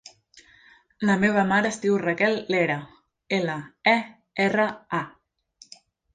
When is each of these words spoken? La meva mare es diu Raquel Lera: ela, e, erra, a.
La 1.09 1.17
meva 1.23 1.43
mare 1.51 1.71
es 1.73 1.77
diu 1.83 1.97
Raquel 2.05 2.39
Lera: 2.55 2.79
ela, 3.39 3.59
e, 3.93 3.95
erra, 4.49 4.67
a. 5.03 5.77